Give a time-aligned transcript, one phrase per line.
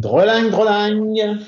[0.00, 1.44] Drolingue, drolingue.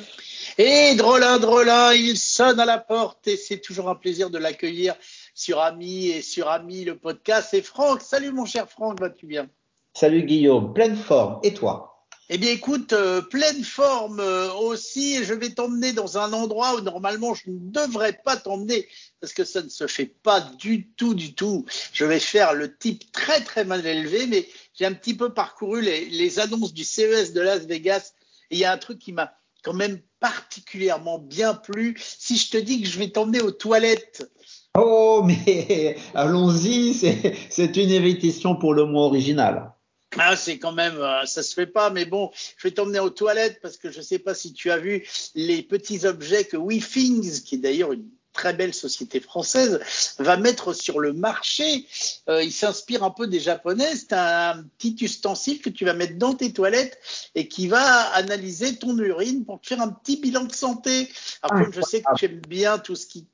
[0.58, 4.94] Et drôlin, drôlin, il sonne à la porte et c'est toujours un plaisir de l'accueillir
[5.34, 7.48] sur Ami et sur Ami le podcast.
[7.50, 8.02] C'est Franck.
[8.02, 9.48] Salut mon cher Franck, vas-tu bien?
[9.94, 11.40] Salut Guillaume, pleine forme.
[11.42, 12.04] Et toi?
[12.28, 15.24] Eh bien, écoute, euh, pleine forme euh, aussi.
[15.24, 18.86] Je vais t'emmener dans un endroit où normalement je ne devrais pas t'emmener
[19.22, 21.64] parce que ça ne se fait pas du tout, du tout.
[21.94, 25.80] Je vais faire le type très, très mal élevé, mais j'ai un petit peu parcouru
[25.80, 28.12] les, les annonces du CES de Las Vegas
[28.52, 29.32] et il y a un truc qui m'a
[29.64, 31.96] quand même particulièrement bien plu.
[31.98, 34.30] Si je te dis que je vais t'emmener aux toilettes.
[34.78, 39.72] Oh, mais allons-y, c'est une invitation pour le mot original.
[40.18, 43.10] Ah, c'est quand même, euh, ça se fait pas, mais bon, je vais t'emmener aux
[43.10, 47.42] toilettes parce que je sais pas si tu as vu les petits objets que WeThings,
[47.42, 49.80] qui est d'ailleurs une très belle société française,
[50.18, 51.86] va mettre sur le marché.
[52.28, 53.94] Euh, il s'inspire un peu des Japonais.
[53.96, 56.98] C'est un petit ustensile que tu vas mettre dans tes toilettes
[57.34, 61.08] et qui va analyser ton urine pour te faire un petit bilan de santé.
[61.42, 63.26] Alors, comme je sais que tu aimes bien tout ce qui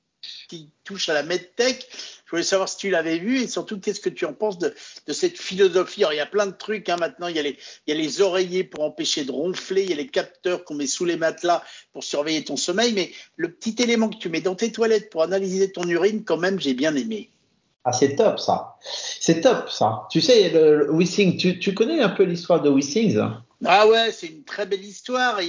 [0.49, 1.87] qui touche à la medtech.
[2.25, 4.75] Je voulais savoir si tu l'avais vu et surtout qu'est-ce que tu en penses de,
[5.13, 6.03] cette philosophie?
[6.03, 7.29] Alors, il y a plein de trucs hein, maintenant.
[7.29, 10.75] Il y, a les, oreillers pour empêcher de ronfler, il y a les capteurs qu'on
[10.75, 12.93] met sous les matelas pour surveiller ton sommeil.
[12.93, 16.39] Mais le petit élément que tu mets dans tes toilettes pour analyser ton urine, quand
[16.39, 17.31] même, j'ai bien aimé.
[17.85, 18.77] Ah, c'est top ça.
[19.21, 20.07] C'est top ça.
[20.11, 23.19] Tu sais, le, le tu, connais un peu l'histoire de WeSings
[23.65, 25.41] ah ouais, c'est une très belle histoire.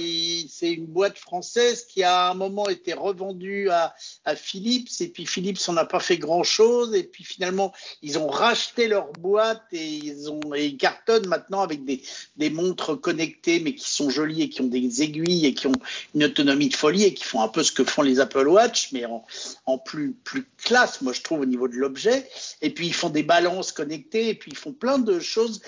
[0.48, 3.94] C'est une boîte française qui a à un moment été revendue à,
[4.34, 4.88] Philips.
[5.00, 7.72] Et puis Philips n'en a pas fait grand chose et puis finalement
[8.02, 10.40] ils ont racheté leur boîte et ils ont
[10.78, 15.46] cartonnent maintenant avec des, montres connectées mais qui sont jolies et qui ont des aiguilles
[15.46, 15.80] et qui ont
[16.14, 18.92] une autonomie de folie et qui font un peu ce que font les Apple Watch
[18.92, 19.24] mais en,
[19.66, 22.28] en plus plus classe moi je trouve au niveau de l'objet.
[22.62, 25.60] Et puis ils font des balances connectées et puis ils font plein de choses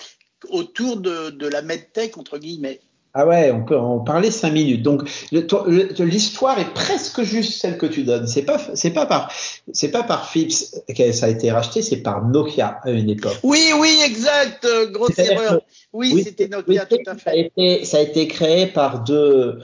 [0.49, 2.79] autour de, de la medtech, entre guillemets.
[3.15, 4.81] Ah ouais, on peut en parler cinq minutes.
[4.81, 8.25] Donc l'histoire est presque juste celle que tu donnes.
[8.25, 9.31] C'est pas c'est pas par
[9.71, 13.37] c'est pas par Philips que ça a été racheté, c'est par Nokia à une époque.
[13.43, 15.61] Oui oui exact, euh, grosse erreur.
[15.93, 17.23] oui, c'était Nokia tout à fait.
[17.23, 19.59] Ça a, été, ça a été créé par deux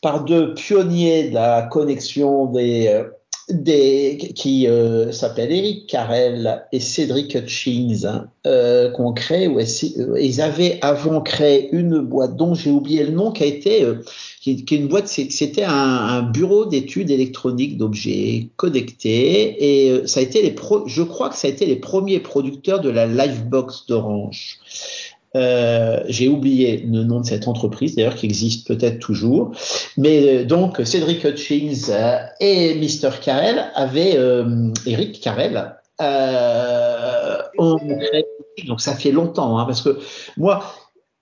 [0.00, 3.04] par deux pionniers de la connexion des euh,
[3.52, 9.48] des, qui euh, s'appellent Eric Carrel et Cédric Hutchins, hein, euh, qu'on crée.
[9.48, 9.64] Ouais,
[9.98, 13.82] euh, ils avaient avant créé une boîte dont j'ai oublié le nom, qui a été,
[13.82, 14.02] euh,
[14.40, 20.20] qui, qui, est une boîte, c'était un, un, bureau d'études électroniques d'objets connectés, et ça
[20.20, 23.06] a été les pro, je crois que ça a été les premiers producteurs de la
[23.06, 24.58] Livebox d'Orange.
[25.36, 29.52] Euh, j'ai oublié le nom de cette entreprise, d'ailleurs, qui existe peut-être toujours.
[29.96, 33.10] Mais euh, donc, Cédric Hutchins euh, et Mr.
[33.22, 34.18] Carell avaient,
[34.86, 35.76] Eric Carell,
[37.58, 38.24] ont créé,
[38.66, 39.98] donc ça fait longtemps, hein, parce que
[40.36, 40.64] moi,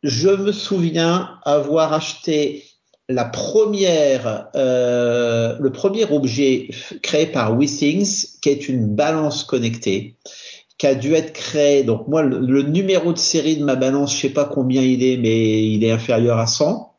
[0.03, 2.65] je me souviens avoir acheté
[3.11, 6.69] la première, le premier objet
[7.03, 10.17] créé par WeThings, qui est une balance connectée
[10.79, 11.83] qui a dû être créé.
[11.83, 15.17] Donc moi, le, numéro de série de ma balance, je sais pas combien il est,
[15.17, 16.95] mais il est inférieur à 100.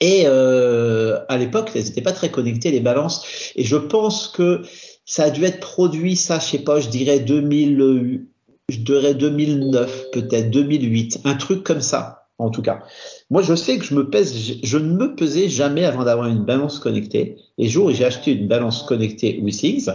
[0.00, 3.52] Et euh, à l'époque, elles n'étaient pas très connectées les balances.
[3.56, 4.62] Et je pense que
[5.04, 8.24] ça a dû être produit, ça, je sais pas, je dirais 2000,
[8.68, 12.82] je dirais 2009 peut-être, 2008, un truc comme ça en tout cas.
[13.30, 16.44] Moi, je sais que je me pèse, je ne me pesais jamais avant d'avoir une
[16.44, 17.36] balance connectée.
[17.58, 19.90] Et jour où j'ai acheté une balance connectée WeSings,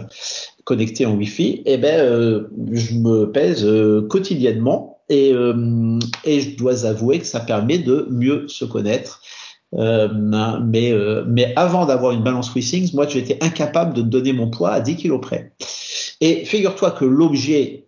[0.68, 6.58] connectée en Wi-Fi, eh ben, euh, je me pèse euh, quotidiennement et, euh, et je
[6.58, 9.22] dois avouer que ça permet de mieux se connaître.
[9.72, 10.92] mais,
[11.26, 14.96] mais avant d'avoir une balance WeSings, moi, j'étais incapable de donner mon poids à 10
[14.96, 15.52] kilos près.
[16.20, 17.86] Et figure-toi que l'objet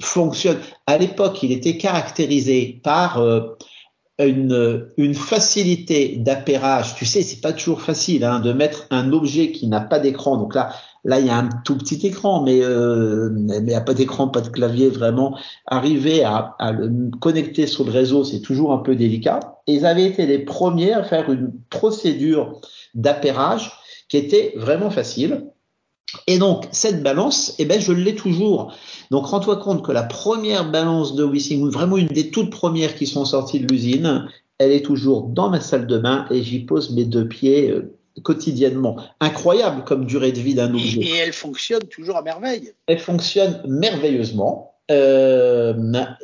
[0.00, 0.58] fonctionne.
[0.86, 3.22] À l'époque, il était caractérisé par
[4.18, 6.94] une, une facilité d'appairage.
[6.94, 10.36] Tu sais, c'est pas toujours facile hein, de mettre un objet qui n'a pas d'écran.
[10.36, 10.70] Donc là,
[11.04, 13.94] là, il y a un tout petit écran, mais euh, mais il n'y a pas
[13.94, 14.88] d'écran, pas de clavier.
[14.88, 19.40] Vraiment, arriver à, à le connecter sur le réseau, c'est toujours un peu délicat.
[19.66, 22.60] Ils avaient été les premiers à faire une procédure
[22.94, 23.72] d'appairage
[24.08, 25.46] qui était vraiment facile.
[26.26, 28.74] Et donc, cette balance, eh ben, je l'ai toujours.
[29.10, 33.06] Donc, rends-toi compte que la première balance de Wissing, vraiment une des toutes premières qui
[33.06, 36.90] sont sorties de l'usine, elle est toujours dans ma salle de bain et j'y pose
[36.90, 38.96] mes deux pieds euh, quotidiennement.
[39.20, 41.00] Incroyable comme durée de vie d'un objet.
[41.00, 42.72] Et elle fonctionne toujours à merveille.
[42.86, 44.70] Elle fonctionne merveilleusement.
[44.90, 45.74] Euh,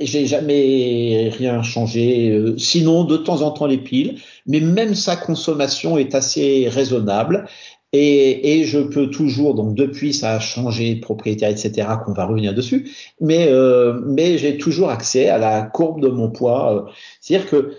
[0.00, 5.14] j'ai jamais rien changé, euh, sinon de temps en temps les piles, mais même sa
[5.14, 7.46] consommation est assez raisonnable.
[7.92, 12.26] Et, et, je peux toujours, donc depuis ça a changé de propriétaire, etc., qu'on va
[12.26, 12.90] revenir dessus,
[13.20, 16.90] mais, euh, mais j'ai toujours accès à la courbe de mon poids.
[17.20, 17.74] C'est-à-dire que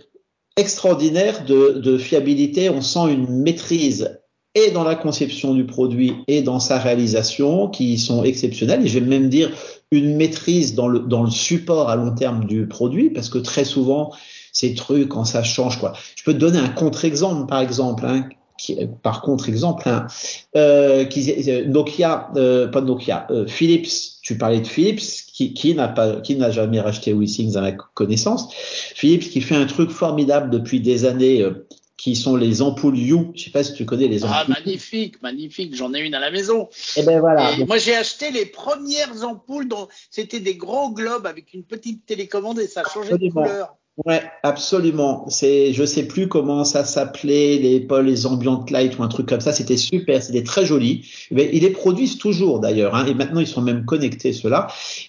[0.58, 2.70] extraordinaire de, de fiabilité.
[2.70, 4.20] On sent une maîtrise
[4.56, 8.84] et dans la conception du produit et dans sa réalisation qui sont exceptionnelles.
[8.84, 9.52] Et je vais même dire
[9.92, 13.66] une maîtrise dans le, dans le support à long terme du produit parce que très
[13.66, 14.12] souvent,
[14.52, 15.94] ces trucs, quand ça change, quoi.
[16.16, 18.28] Je peux te donner un contre-exemple, par exemple, hein,
[18.58, 20.08] qui, par contre-exemple, hein,
[20.56, 21.34] euh, qui,
[21.68, 23.90] Nokia, euh, pas Nokia, euh, Philips,
[24.22, 25.02] tu parlais de Philips,
[25.32, 28.54] qui, qui n'a pas, qui n'a jamais racheté Wissings à ma connaissance.
[28.54, 31.68] Philips qui fait un truc formidable depuis des années, euh,
[31.98, 33.32] qui sont les ampoules You.
[33.36, 34.56] Je sais pas si tu connais les ah, ampoules.
[34.56, 35.76] Ah, magnifique, magnifique.
[35.76, 36.70] J'en ai une à la maison.
[36.96, 37.52] Et eh ben voilà.
[37.58, 42.06] Et moi, j'ai acheté les premières ampoules dont c'était des gros globes avec une petite
[42.06, 43.76] télécommande et ça changeait de couleur.
[44.06, 45.26] Ouais, absolument.
[45.28, 49.42] C'est, je sais plus comment ça s'appelait, les les ambient light ou un truc comme
[49.42, 49.54] ça.
[49.54, 51.04] C'était super, c'était très joli.
[51.32, 54.68] Mais ils les produisent toujours d'ailleurs, hein, et maintenant ils sont même connectés ceux-là.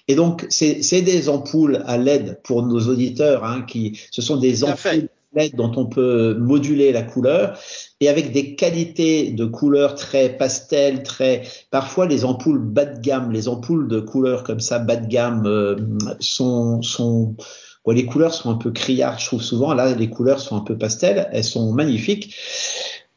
[0.09, 4.39] Et donc c'est, c'est des ampoules à LED pour nos auditeurs, hein, qui, ce sont
[4.39, 7.59] des ampoules LED dont on peut moduler la couleur
[8.01, 13.33] et avec des qualités de couleur très pastel, très parfois les ampoules bas de gamme,
[13.33, 15.77] les ampoules de couleur comme ça bas de gamme euh,
[16.21, 17.37] sont sont
[17.87, 19.75] les couleurs sont un peu criardes, je trouve souvent.
[19.75, 22.35] Là, les couleurs sont un peu pastel, elles sont magnifiques.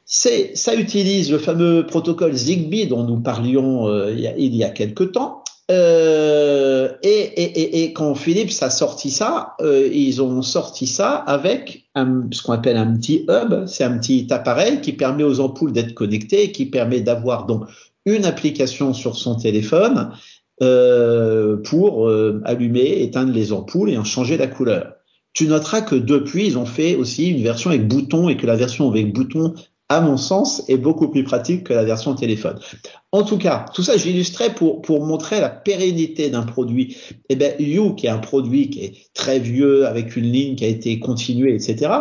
[0.05, 4.55] C'est, ça utilise le fameux protocole Zigbee dont nous parlions euh, il, y a, il,
[4.55, 5.43] y a, quelque temps.
[5.71, 11.85] Euh, et, et, et, quand Philips a sorti ça, euh, ils ont sorti ça avec
[11.95, 13.65] ce qu'on appelle un petit hub.
[13.67, 17.63] C'est un petit appareil qui permet aux ampoules d'être connectées, qui permet d'avoir donc
[18.05, 20.11] une application sur son téléphone
[20.61, 24.93] euh, pour euh, allumer, éteindre les ampoules et en changer la couleur.
[25.33, 28.55] Tu noteras que depuis, ils ont fait aussi une version avec bouton et que la
[28.55, 29.55] version avec bouton,
[29.89, 32.59] à mon sens, est beaucoup plus pratique que la version téléphone.
[33.11, 36.95] En tout cas, tout ça, j'illustrais pour, pour montrer la pérennité d'un produit.
[37.29, 40.63] Eh ben, You, qui est un produit qui est très vieux, avec une ligne qui
[40.63, 41.91] a été continuée, etc.,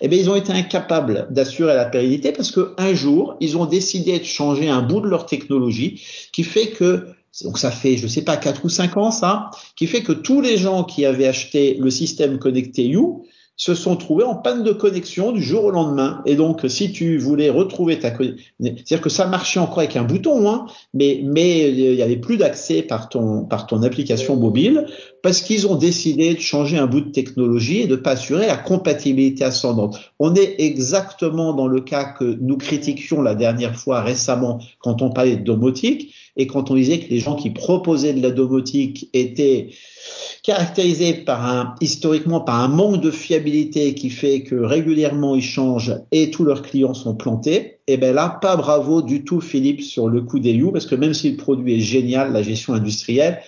[0.00, 4.18] eh ben, ils ont été incapables d'assurer la pérennité parce qu'un jour, ils ont décidé
[4.18, 6.02] de changer un bout de leur technologie
[6.32, 7.06] qui fait que
[7.44, 10.40] donc ça fait, je sais pas, quatre ou cinq ans ça, qui fait que tous
[10.40, 13.24] les gens qui avaient acheté le système connecté You
[13.60, 16.22] se sont trouvés en panne de connexion du jour au lendemain.
[16.24, 20.02] Et donc, si tu voulais retrouver ta connexion, c'est-à-dire que ça marchait encore avec un
[20.02, 24.86] bouton, hein, mais mais il y avait plus d'accès par ton par ton application mobile
[25.22, 28.56] parce qu'ils ont décidé de changer un bout de technologie et de pas assurer la
[28.56, 30.00] compatibilité ascendante.
[30.18, 35.10] On est exactement dans le cas que nous critiquions la dernière fois récemment quand on
[35.10, 39.08] parlait de domotique et quand on disait que les gens qui proposaient de la domotique
[39.12, 39.70] étaient
[40.42, 45.94] caractérisés par un, historiquement par un manque de fiabilité qui fait que régulièrement ils changent
[46.12, 49.82] et tous leurs clients sont plantés, et eh ben là, pas bravo du tout Philippe
[49.82, 52.72] sur le coup des You, parce que même si le produit est génial, la gestion
[52.72, 53.40] industrielle,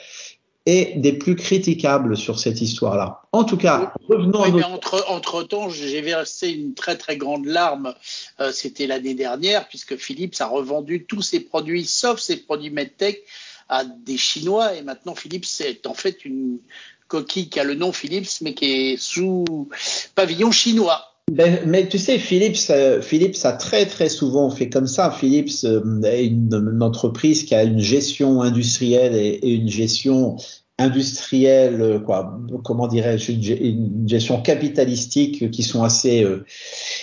[0.66, 3.22] est des plus critiquables sur cette histoire-là.
[3.32, 7.46] En tout cas, revenons oui, mais entre, entre temps, j'ai versé une très très grande
[7.46, 7.94] larme.
[8.40, 13.22] Euh, C'était l'année dernière, puisque Philips a revendu tous ses produits, sauf ses produits MedTech,
[13.68, 14.74] à des Chinois.
[14.74, 16.58] Et maintenant, Philips est en fait une
[17.08, 19.68] coquille qui a le nom Philips, mais qui est sous
[20.14, 21.11] pavillon chinois.
[21.32, 25.10] Ben, mais tu sais, Philips, euh, Philips a très très souvent fait comme ça.
[25.10, 30.36] Philips euh, est une, entreprise qui a une gestion industrielle et, une gestion
[30.78, 36.44] industrielle, euh, quoi, comment dirais-je, une gestion capitalistique qui sont assez, euh,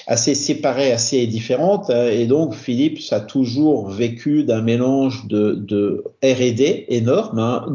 [0.10, 1.92] assez séparées, assez différentes.
[1.92, 7.66] Euh, et donc, Philips a toujours vécu d'un mélange de, R&D énorme, hein,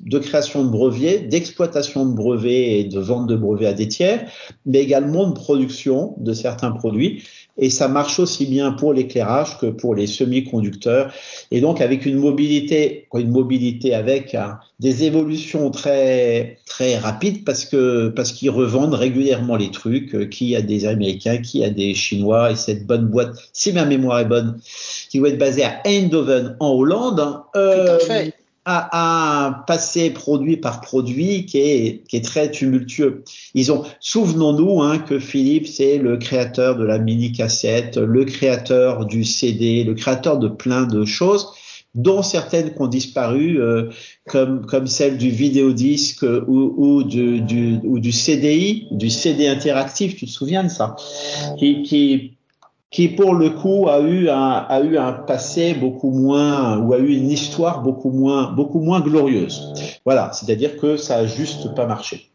[0.00, 4.26] de création de brevets, d'exploitation de brevets et de vente de brevets à des tiers,
[4.64, 7.24] mais également de production de certains produits
[7.58, 11.12] et ça marche aussi bien pour l'éclairage que pour les semi-conducteurs.
[11.50, 17.64] Et donc avec une mobilité, une mobilité avec hein, des évolutions très très rapides parce
[17.64, 21.94] que parce qu'ils revendent régulièrement les trucs, euh, qui a des Américains, qui a des
[21.94, 24.58] Chinois et cette bonne boîte, si ma mémoire est bonne,
[25.10, 27.20] qui va être basée à Eindhoven en Hollande.
[27.20, 32.24] Hein, euh, Tout à fait à un passé produit par produit qui est, qui est
[32.24, 33.24] très tumultueux.
[33.54, 39.04] Ils ont, souvenons-nous hein, que Philippe c'est le créateur de la mini cassette, le créateur
[39.06, 41.48] du CD, le créateur de plein de choses,
[41.94, 43.90] dont certaines qui ont disparu, euh,
[44.28, 50.16] comme comme celle du vidéodisque ou, ou du, du ou du CDI, du CD interactif.
[50.16, 50.96] Tu te souviens de ça?
[52.92, 56.98] Qui pour le coup a eu un, a eu un passé beaucoup moins ou a
[56.98, 59.72] eu une histoire beaucoup moins beaucoup moins glorieuse.
[60.04, 62.30] Voilà, c'est-à-dire que ça a juste pas marché.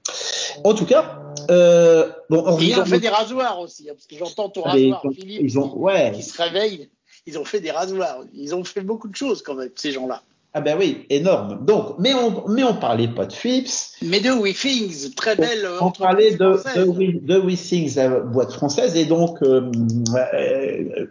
[0.64, 1.20] En tout cas,
[1.52, 5.04] euh, bon, on ils ont fait des rasoirs aussi, hein, parce que j'entends ton rasoir,
[5.14, 6.12] Philippe, ils ont, ouais.
[6.14, 6.90] qui se réveille.
[7.28, 8.20] Ils ont fait des rasoirs.
[8.34, 10.24] Ils ont fait beaucoup de choses quand même, ces gens-là.
[10.54, 11.66] Ah ben oui, énorme.
[11.66, 13.70] Donc, mais on mais on parlait pas de Philips.
[14.02, 15.68] Mais de WeThings, très belle.
[15.82, 19.70] On, on parlait de de, de WeThings, la boîte française, et donc euh,
[20.16, 21.06] euh,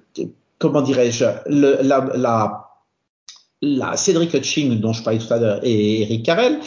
[0.59, 2.67] comment dirais-je, la, la
[3.63, 6.59] la Cédric Hutching dont je parlais tout à l'heure et Eric Carrel.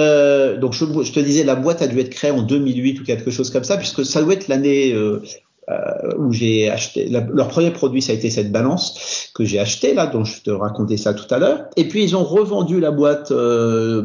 [0.00, 3.04] Euh, donc je, je, te disais la boîte a dû être créée en 2008 ou
[3.04, 5.22] quelque chose comme ça puisque ça doit être l'année euh,
[5.70, 9.94] euh, où j'ai acheté leur premier produit ça a été cette balance que j'ai acheté
[9.94, 11.66] là dont je te racontais ça tout à l'heure.
[11.76, 14.04] Et puis ils ont revendu la boîte euh,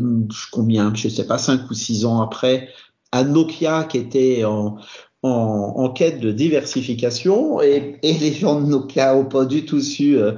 [0.52, 2.70] combien je sais pas cinq ou six ans après
[3.12, 4.78] à Nokia qui était en
[5.24, 7.60] en, en quête de diversification.
[7.62, 10.34] Et, et, les gens de Nokia ont pas du tout su euh,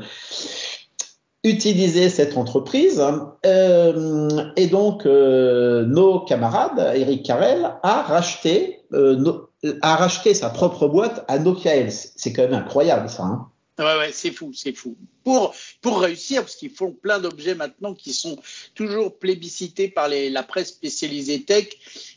[1.43, 3.01] utiliser cette entreprise.
[3.45, 9.48] Euh, et donc euh, nos camarades Eric Carrel a racheté euh, no,
[9.81, 11.89] a racheté sa propre boîte à Nokia.
[11.89, 13.23] C'est quand même incroyable ça.
[13.23, 13.49] Hein
[13.79, 14.97] Ouais, ouais, c'est fou, c'est fou.
[15.23, 18.37] Pour, réussir, parce qu'ils font plein d'objets maintenant qui sont
[18.75, 21.67] toujours plébiscités par la presse spécialisée tech,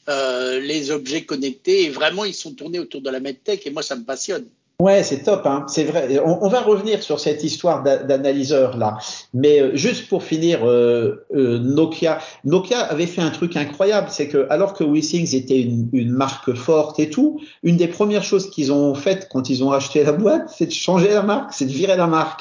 [0.08, 3.84] euh, les objets connectés, et vraiment, ils sont tournés autour de la medtech, et moi,
[3.84, 4.48] ça me passionne.
[4.82, 5.64] Ouais, c'est top, hein.
[5.68, 6.18] c'est vrai.
[6.24, 8.98] On, va revenir sur cette histoire d'analyseur là,
[9.32, 14.26] mais euh, juste pour finir, euh, euh, Nokia, Nokia avait fait un truc incroyable, c'est
[14.26, 18.50] que alors que WeSings était une, une, marque forte et tout, une des premières choses
[18.50, 21.66] qu'ils ont faites quand ils ont acheté la boîte, c'est de changer la marque, c'est
[21.66, 22.40] de virer la marque.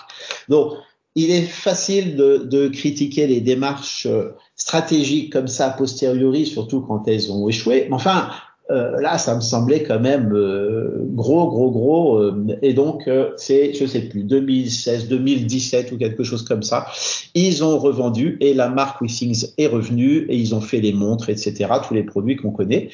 [0.50, 0.74] Donc
[1.14, 4.08] il est facile de, de, critiquer les démarches
[4.56, 7.88] stratégiques comme ça a posteriori, surtout quand elles ont échoué.
[7.92, 8.32] Enfin,
[8.72, 12.18] euh, là, ça me semblait quand même euh, gros, gros, gros.
[12.18, 16.88] Euh, et donc, c'est, je sais plus, 2016, 2017 ou quelque chose comme ça.
[17.36, 21.30] Ils ont revendu et la marque Wissings est revenue et ils ont fait les montres,
[21.30, 22.90] etc., tous les produits qu'on connaît.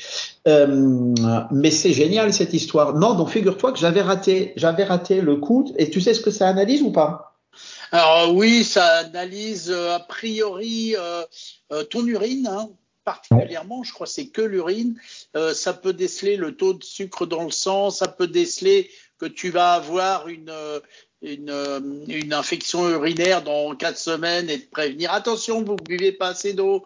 [0.46, 2.96] Mais c'est génial cette histoire.
[2.96, 5.72] Non, donc figure-toi que j'avais raté, j'avais raté le coup.
[5.78, 7.36] Et tu sais ce que ça analyse ou pas?
[7.92, 10.96] Alors oui, ça analyse a priori
[11.90, 12.50] ton urine.
[12.52, 12.70] Hein
[13.08, 15.00] particulièrement, je crois c'est que l'urine.
[15.38, 19.26] Euh, ça peut déceler le taux de sucre dans le sang, ça peut déceler que
[19.26, 20.82] tu vas avoir une, euh,
[21.24, 21.80] euh,
[22.34, 26.86] infection urinaire dans quatre semaines et te prévenir attention, vous ne buvez pas assez d'eau.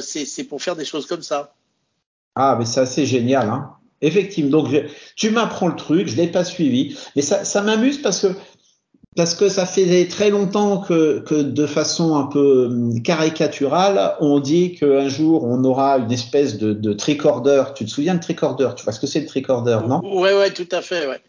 [0.00, 1.52] C'est pour faire des choses comme ça.
[2.36, 3.76] Ah, mais c'est assez génial, hein.
[4.00, 4.62] Effectivement.
[4.62, 4.74] Donc,
[5.14, 8.28] tu m'apprends le truc, je l'ai pas suivi, mais ça, ça m'amuse parce que
[9.16, 14.74] parce que ça fait très longtemps que, de façon un peu hum, caricaturale, on dit
[14.74, 17.64] qu'un jour on aura une espèce de, de tricorder.
[17.74, 18.68] Tu te souviens de tricorder?
[18.76, 20.00] Tu vois ce que c'est le tricorder, non?
[20.04, 21.20] Ouais, ouais, tout à fait, ouais.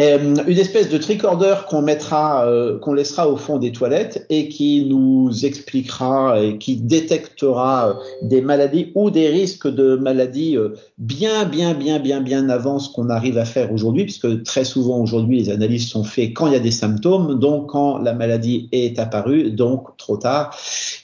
[0.00, 4.48] Euh, une espèce de tricorder qu'on mettra, euh, qu'on laissera au fond des toilettes et
[4.48, 10.76] qui nous expliquera et qui détectera euh, des maladies ou des risques de maladies euh,
[10.98, 15.00] bien, bien, bien, bien, bien avant ce qu'on arrive à faire aujourd'hui, puisque très souvent
[15.00, 18.68] aujourd'hui les analyses sont faites quand il y a des symptômes, donc quand la maladie
[18.70, 20.56] est apparue, donc trop tard.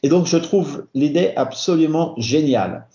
[0.05, 2.87] Et donc je trouve l'idée absolument géniale.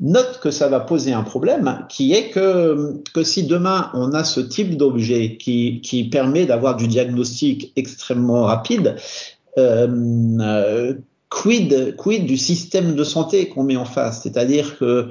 [0.00, 4.22] Note que ça va poser un problème qui est que, que si demain on a
[4.22, 8.94] ce type d'objet qui, qui permet d'avoir du diagnostic extrêmement rapide,
[9.58, 9.88] euh,
[10.40, 10.94] euh,
[11.30, 14.22] quid, quid du système de santé qu'on met en face?
[14.22, 15.08] C'est-à-dire que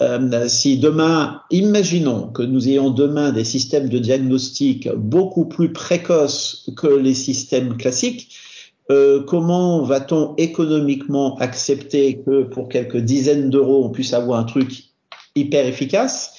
[0.00, 6.70] euh, si demain, imaginons que nous ayons demain des systèmes de diagnostic beaucoup plus précoces
[6.74, 8.30] que les systèmes classiques,
[8.92, 14.84] euh, comment va-t-on économiquement accepter que pour quelques dizaines d'euros, on puisse avoir un truc
[15.34, 16.34] hyper efficace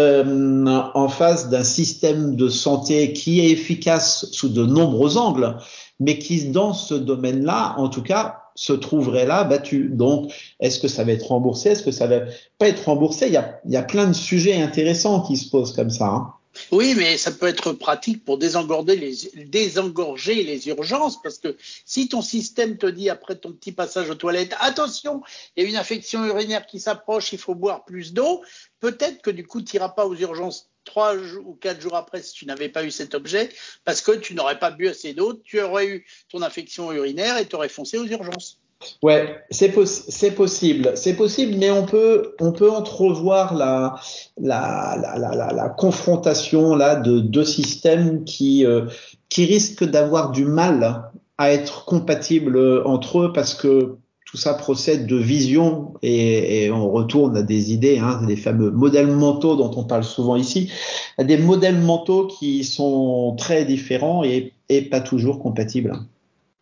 [0.00, 5.56] euh, en face d'un système de santé qui est efficace sous de nombreux angles,
[6.00, 9.88] mais qui, dans ce domaine-là, en tout cas, se trouverait là battu.
[9.88, 11.70] Donc, est-ce que ça va être remboursé?
[11.70, 12.20] Est-ce que ça va
[12.58, 13.28] pas être remboursé?
[13.28, 16.06] Il y, a, plein de sujets intéressants qui se posent comme ça.
[16.06, 16.32] Hein.
[16.70, 21.56] Oui, mais ça peut être pratique pour désengorger les, urgences, parce que
[21.86, 25.22] si ton système te dit après ton petit passage aux toilettes, attention,
[25.56, 28.42] il y a une infection urinaire qui s'approche, il faut boire plus d'eau,
[28.80, 32.34] peut-être que du coup, tu n'iras pas aux urgences trois ou quatre jours après si
[32.34, 33.50] tu n'avais pas eu cet objet,
[33.84, 37.46] parce que tu n'aurais pas bu assez d'eau, tu aurais eu ton infection urinaire et
[37.46, 38.61] tu aurais foncé aux urgences.
[39.02, 43.96] Ouais, c'est poss possible, c'est possible, mais on peut on peut entrevoir la
[44.40, 48.86] la, la, la, la confrontation là de deux systèmes qui euh,
[49.28, 53.96] qui risquent d'avoir du mal à être compatibles entre eux parce que
[54.32, 58.70] tout ça procède de vision et, et on retourne à des idées, hein, des fameux
[58.70, 60.70] modèles mentaux dont on parle souvent ici,
[61.18, 65.92] à des modèles mentaux qui sont très différents et, et pas toujours compatibles.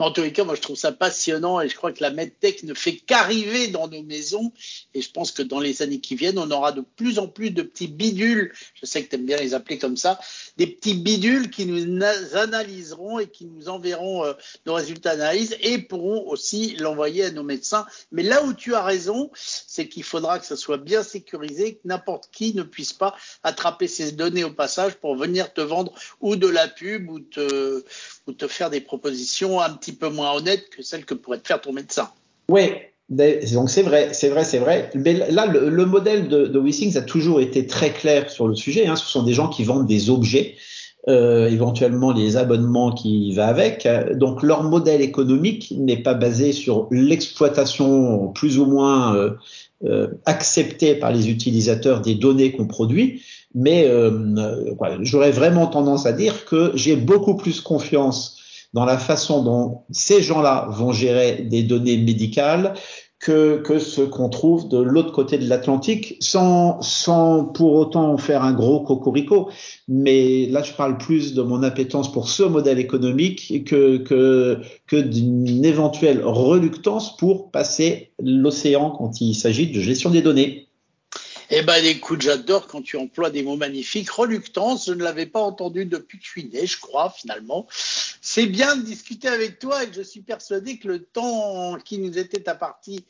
[0.00, 2.62] En tous les cas, moi, je trouve ça passionnant et je crois que la MedTech
[2.62, 4.50] ne fait qu'arriver dans nos maisons.
[4.95, 7.50] Et je pense que dans les années qui viennent, on aura de plus en plus
[7.50, 8.50] de petits bidules.
[8.73, 10.19] Je sais que tu aimes bien les appeler comme ça.
[10.57, 12.02] Des petits bidules qui nous
[12.33, 14.33] analyseront et qui nous enverront euh,
[14.64, 17.85] nos résultats d'analyse et pourront aussi l'envoyer à nos médecins.
[18.11, 21.80] Mais là où tu as raison, c'est qu'il faudra que ça soit bien sécurisé, que
[21.85, 25.92] n'importe qui ne puisse pas attraper ces données au passage pour venir te vendre
[26.23, 27.85] ou de la pub ou te,
[28.37, 31.61] te faire des propositions un petit peu moins honnêtes que celles que pourrait te faire
[31.61, 32.11] ton médecin.
[32.49, 32.73] Oui,
[33.09, 34.91] donc c'est vrai, c'est vrai, c'est vrai.
[34.95, 38.87] Mais là, le, modèle de, de Wissings a toujours été très clair sur le sujet.
[38.87, 38.97] Hein.
[38.97, 40.55] Ce sont des gens qui vendent des objets,
[41.09, 43.89] euh, éventuellement les abonnements qui va avec.
[44.15, 49.31] Donc leur modèle économique n'est pas basé sur l'exploitation plus ou moins euh,
[49.85, 53.23] euh, acceptée par les utilisateurs des données qu'on produit,
[53.54, 58.38] mais euh, j'aurais vraiment tendance à dire que j'ai beaucoup plus confiance
[58.73, 62.75] dans la façon dont ces gens-là vont gérer des données médicales
[63.21, 68.42] que, que ce qu'on trouve de l'autre côté de l'Atlantique, sans, sans pour autant faire
[68.42, 69.50] un gros cocorico.
[69.88, 74.97] Mais là, je parle plus de mon appétence pour ce modèle économique que, que, que
[74.97, 80.70] d'une éventuelle reluctance pour passer l'océan quand il s'agit de gestion des données.
[81.52, 84.09] Eh ben, écoute, j'adore quand tu emploies des mots magnifiques.
[84.09, 87.66] Reluctance, je ne l'avais pas entendu depuis que je suis né, je crois, finalement.
[88.21, 92.16] C'est bien de discuter avec toi et je suis persuadé que le temps qui nous
[92.19, 93.04] était imparti